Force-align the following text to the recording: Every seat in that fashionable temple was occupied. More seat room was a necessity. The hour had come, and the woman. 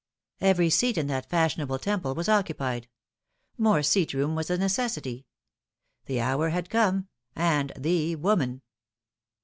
Every 0.39 0.71
seat 0.71 0.97
in 0.97 1.05
that 1.09 1.29
fashionable 1.29 1.77
temple 1.77 2.15
was 2.15 2.27
occupied. 2.27 2.87
More 3.55 3.83
seat 3.83 4.15
room 4.15 4.33
was 4.33 4.49
a 4.49 4.57
necessity. 4.57 5.27
The 6.07 6.19
hour 6.19 6.49
had 6.49 6.71
come, 6.71 7.07
and 7.35 7.71
the 7.77 8.15
woman. 8.15 8.63